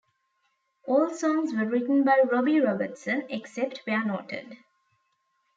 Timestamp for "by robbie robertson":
2.03-3.23